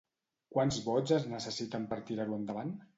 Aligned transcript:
Quants 0.55 0.79
vots 0.87 1.15
es 1.19 1.29
necessiten 1.37 1.89
per 1.95 2.03
tirar-ho 2.11 2.43
endavant? 2.45 2.79